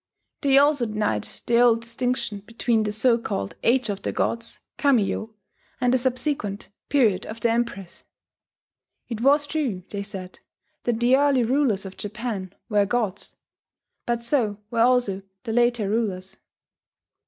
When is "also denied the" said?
0.57-1.59